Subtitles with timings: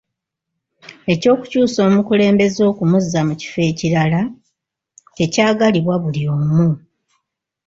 [1.13, 4.21] Eky'okukyusa omukulembeze okumuzza mu kifo ekirala
[5.15, 6.67] tekyagalibwa buli omu.